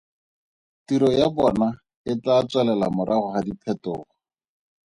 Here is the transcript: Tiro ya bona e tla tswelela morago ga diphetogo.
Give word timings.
Tiro 0.85 1.09
ya 1.19 1.27
bona 1.35 1.67
e 2.11 2.13
tla 2.21 2.35
tswelela 2.49 2.87
morago 2.97 3.27
ga 3.33 3.41
diphetogo. 3.47 4.05